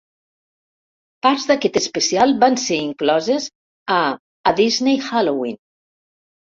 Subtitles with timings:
[1.25, 3.49] Parts d'aquest especial van ser incloses
[4.01, 4.01] a
[4.55, 5.63] "A Disney Halloween".